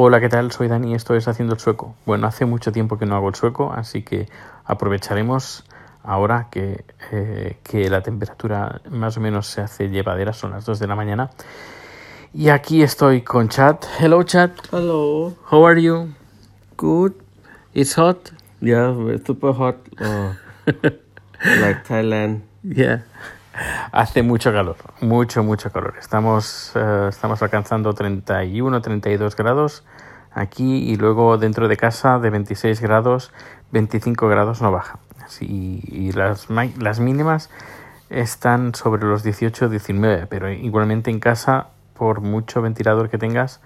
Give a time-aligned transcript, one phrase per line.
[0.00, 0.52] Hola, ¿qué tal?
[0.52, 1.96] Soy Dani, esto es Haciendo el Sueco.
[2.06, 4.28] Bueno, hace mucho tiempo que no hago el sueco, así que
[4.64, 5.64] aprovecharemos
[6.04, 10.78] ahora que, eh, que la temperatura más o menos se hace llevadera, son las 2
[10.78, 11.30] de la mañana.
[12.32, 13.86] Y aquí estoy con Chat.
[13.98, 14.52] Hello, Chat.
[14.70, 15.34] Hello.
[15.50, 16.14] How are you?
[16.76, 17.14] Good.
[17.74, 18.30] It's hot?
[18.60, 18.94] Yeah,
[19.26, 19.78] super hot.
[20.00, 20.34] Uh,
[21.60, 22.42] like Thailand.
[22.62, 23.02] Yeah.
[23.92, 25.94] Hace mucho calor, mucho, mucho calor.
[25.98, 29.84] Estamos, eh, estamos alcanzando 31, 32 grados
[30.32, 33.32] aquí y luego dentro de casa de 26 grados,
[33.72, 34.98] 25 grados no baja.
[35.40, 37.50] Y las, las mínimas
[38.08, 43.60] están sobre los 18, 19, pero igualmente en casa, por mucho ventilador que tengas,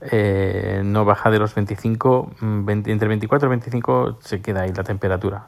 [0.00, 4.84] eh, no baja de los 25, 20, entre 24 y 25 se queda ahí la
[4.84, 5.46] temperatura.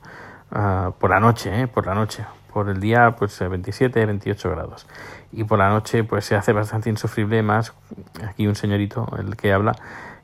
[0.51, 2.25] Uh, por la noche, eh, por la noche.
[2.53, 4.87] Por el día, pues 27, 28 grados.
[5.31, 7.43] Y por la noche, pues se hace bastante insufrible.
[7.43, 7.73] Más
[8.27, 9.77] aquí un señorito, el que habla,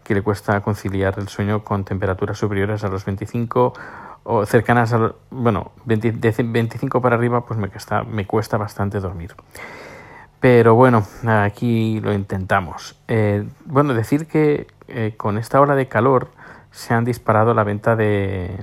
[0.03, 3.73] que le cuesta conciliar el sueño con temperaturas superiores a los 25
[4.25, 8.57] o cercanas a los, bueno, 20, de 25 para arriba, pues me cuesta, me cuesta
[8.57, 9.35] bastante dormir.
[10.41, 12.99] Pero bueno, aquí lo intentamos.
[13.07, 16.31] Eh, bueno, decir que eh, con esta ola de calor
[16.73, 18.57] se han disparado la venta de,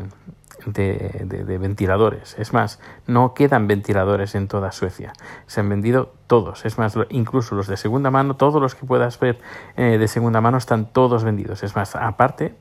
[0.66, 2.36] de, de, ventiladores.
[2.38, 5.14] Es más, no quedan ventiladores en toda Suecia.
[5.47, 6.66] Se han vendido todos.
[6.66, 9.39] Es más, incluso los de segunda mano, todos los que puedas ver
[9.75, 11.64] eh, de segunda mano están todos vendidos.
[11.64, 12.56] Es más, aparte,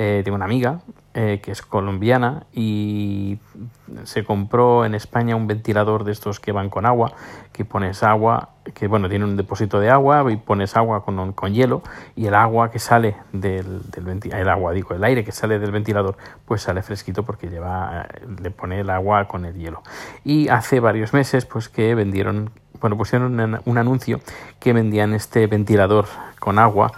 [0.00, 0.78] eh, tengo una amiga
[1.12, 3.40] eh, que es colombiana y
[4.04, 7.14] se compró en España un ventilador de estos que van con agua,
[7.52, 11.52] que pones agua, que bueno, tiene un depósito de agua y pones agua con, con
[11.52, 11.82] hielo
[12.14, 15.72] y el agua que sale del, del el agua, digo, el aire que sale del
[15.72, 18.06] ventilador, pues sale fresquito porque lleva,
[18.40, 19.82] le pone el agua con el hielo.
[20.22, 24.20] Y hace varios meses, pues que vendieron, bueno, pusieron un anuncio
[24.60, 26.06] que vendían este ventilador
[26.38, 26.92] con agua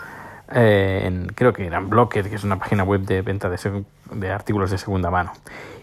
[0.52, 4.70] eh, en, creo que eran Blocket, que es una página web de venta de, artículos
[4.70, 5.32] de segunda mano.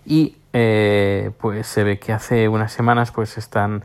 [0.06, 3.84] Y eh, pues se ve que hace unas semanas pues están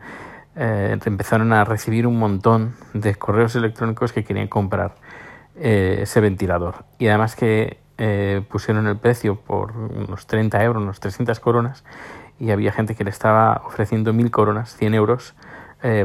[0.55, 4.95] eh, empezaron a recibir un montón de correos electrónicos que querían comprar
[5.55, 6.85] eh, ese ventilador.
[6.99, 7.81] Y además que
[8.49, 11.85] pusieron el precio por unos 30 euros, unos 300 coronas,
[12.37, 15.35] y había gente que le estaba ofreciendo 1000 coronas, 100 euros,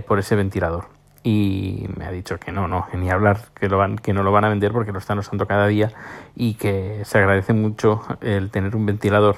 [0.07, 0.98] por ese ventilador
[1.29, 4.33] y me ha dicho que no, no, ni hablar, que, lo van, que no lo
[4.33, 5.93] van a vender porque lo están usando cada día
[6.35, 9.37] y que se agradece mucho el tener un ventilador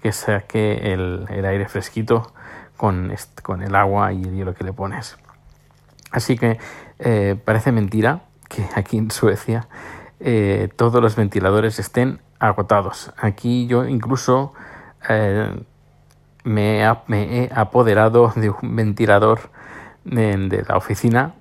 [0.00, 2.32] que saque el, aire fresquito
[2.76, 5.18] con, con el agua y el hielo que le pones.
[6.12, 6.58] Así que
[7.00, 9.66] eh, parece mentira que aquí en Suecia
[10.20, 13.12] eh, todos los ventiladores estén agotados.
[13.16, 14.52] Aquí yo incluso
[15.08, 15.60] eh,
[16.44, 19.50] me he apoderado de un ventilador
[20.04, 21.34] de, la oficina,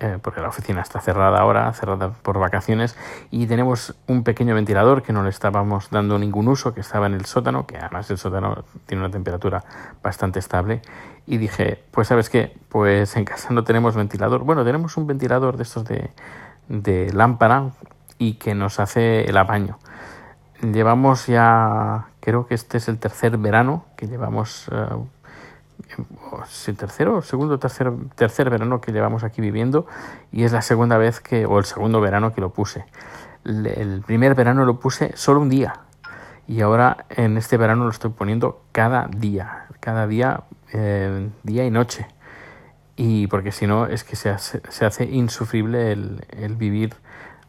[0.00, 2.96] eh, porque la oficina está cerrada ahora, cerrada por vacaciones,
[3.30, 7.14] y tenemos un pequeño ventilador que no le estábamos dando ningún uso, que estaba en
[7.14, 9.64] el sótano, que además el sótano tiene una temperatura
[10.02, 10.82] bastante estable,
[11.26, 15.56] y dije, pues sabes qué, pues en casa no tenemos ventilador, bueno, tenemos un ventilador
[15.56, 16.10] de estos de,
[16.68, 17.70] de lámpara
[18.18, 19.78] y que nos hace el apaño.
[20.60, 25.06] Llevamos ya, creo que este es el tercer verano que llevamos uh,
[26.48, 29.86] si tercero, segundo, tercer, tercer verano que llevamos aquí viviendo
[30.32, 32.84] y es la segunda vez que, o el segundo verano que lo puse.
[33.44, 35.80] El primer verano lo puse solo un día
[36.46, 41.70] y ahora en este verano lo estoy poniendo cada día, cada día, eh, día y
[41.70, 42.06] noche.
[42.96, 46.94] Y porque si no es que se hace, se hace insufrible el, el vivir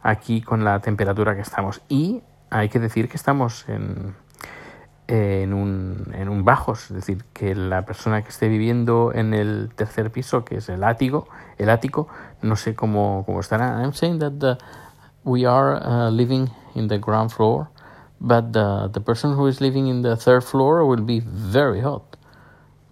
[0.02, 1.82] aquí con la temperatura que estamos.
[1.88, 4.14] Y hay que decir que estamos en,
[5.08, 9.70] en un, en un bajos, es decir, que la persona que esté viviendo en el
[9.74, 11.28] tercer piso, que es el ático,
[11.58, 12.08] el ático,
[12.42, 13.82] no sé cómo, cómo estará.
[13.82, 14.58] I'm saying that the,
[15.24, 17.68] we are uh, living in the ground floor,
[18.20, 22.16] but the, the person who is living in the third floor will be very hot.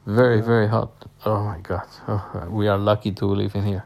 [0.07, 0.91] Very, very hot.
[1.25, 1.87] Oh my God.
[2.07, 3.85] Oh, we are lucky to live in here.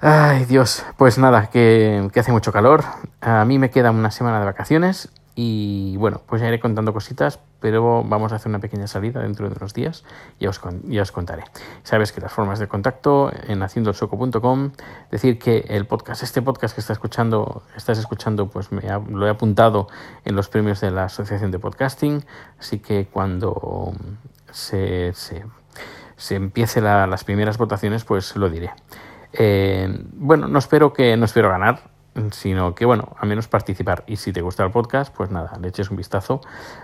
[0.00, 0.84] Ay, Dios.
[0.98, 2.82] Pues nada, que, que hace mucho calor.
[3.20, 5.08] A mí me queda una semana de vacaciones
[5.38, 9.50] y bueno, pues ya iré contando cositas, pero vamos a hacer una pequeña salida dentro
[9.50, 10.02] de unos días
[10.38, 11.44] y os, ya os contaré.
[11.82, 14.72] Sabes que las formas de contacto en haciendoelsoco.com,
[15.10, 19.26] decir que el podcast, este podcast que está escuchando, estás escuchando, pues me ha, lo
[19.26, 19.88] he apuntado
[20.24, 22.24] en los premios de la Asociación de Podcasting,
[22.58, 23.92] así que cuando
[24.50, 25.44] se, se,
[26.16, 28.70] se empiece la, las primeras votaciones, pues lo diré.
[29.34, 31.90] Eh, bueno, no espero que no espero ganar,
[32.30, 34.04] sino que, bueno, al menos participar.
[34.06, 36.40] Y si te gusta el podcast, pues nada, le eches un vistazo.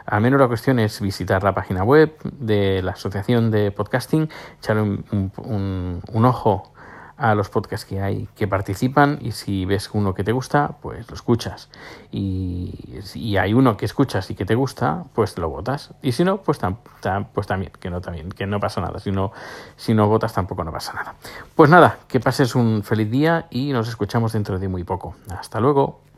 [0.06, 4.82] Al menos la cuestión es visitar la página web de la Asociación de Podcasting, echarle
[4.82, 6.71] un, un, un, un ojo
[7.16, 11.08] a los podcasts que hay que participan y si ves uno que te gusta, pues
[11.08, 11.70] lo escuchas.
[12.10, 15.94] Y si hay uno que escuchas y que te gusta, pues lo votas.
[16.02, 16.58] Y si no, pues,
[17.32, 18.98] pues también, que no también, que no pasa nada.
[18.98, 19.32] Si no,
[19.76, 21.14] si no votas tampoco no pasa nada.
[21.54, 25.14] Pues nada, que pases un feliz día y nos escuchamos dentro de muy poco.
[25.30, 26.11] Hasta luego.